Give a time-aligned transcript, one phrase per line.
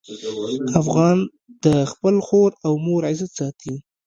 [0.79, 1.17] افغان
[1.63, 3.73] د خپل خور او مور عزت ساتي.